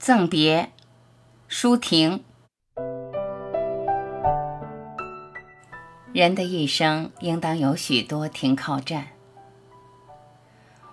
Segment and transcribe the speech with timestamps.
[0.00, 0.70] 赠别，
[1.46, 2.24] 舒婷。
[6.14, 9.08] 人的一生应当有许多停靠站，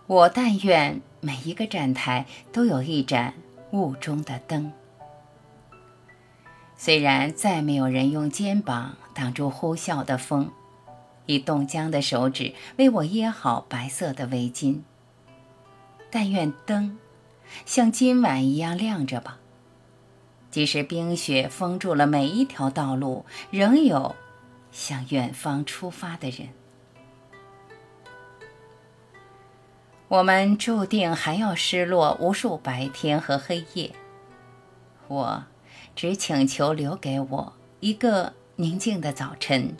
[0.07, 3.35] 我但愿每一个站台都有一盏
[3.71, 4.73] 雾中的灯。
[6.75, 10.51] 虽然再没有人用肩膀挡住呼啸的风，
[11.27, 14.81] 以冻僵的手指为我掖好白色的围巾，
[16.11, 16.99] 但愿灯。
[17.65, 19.39] 像今晚一样亮着吧。
[20.49, 24.15] 即使冰雪封住了每一条道路，仍有
[24.71, 26.49] 向远方出发的人。
[30.07, 33.91] 我们注定还要失落无数白天和黑夜。
[35.09, 35.43] 我
[35.95, 39.75] 只请求留给我一个宁静的早晨。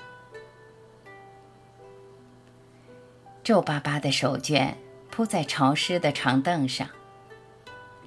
[3.42, 4.74] 皱巴巴的手绢
[5.10, 6.90] 铺在潮湿的长凳上。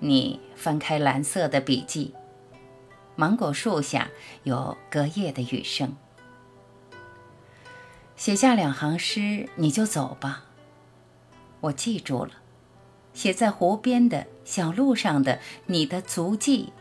[0.00, 2.14] 你翻开蓝色的笔记，
[3.16, 4.10] 芒果树下
[4.42, 5.94] 有隔夜的雨声。
[8.16, 10.44] 写下两行诗，你就走吧。
[11.60, 12.32] 我记住了，
[13.12, 16.72] 写在湖边的小路上的你的足迹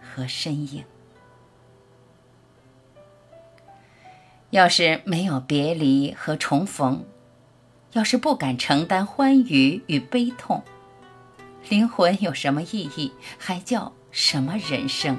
[0.00, 0.84] 和身影。
[4.50, 7.06] 要是没有别离和重逢，
[7.92, 10.62] 要是不敢承担欢愉与悲痛。
[11.68, 13.12] 灵魂有什么意义？
[13.38, 15.18] 还叫什么人生？